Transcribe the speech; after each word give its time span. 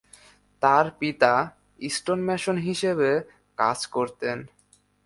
তাঁর 0.63 0.85
পিতা 0.99 1.33
স্টোনম্যাসন 1.89 2.57
হিসেবে 2.67 3.09
কাজ 3.57 3.79
করতেন। 3.87 4.37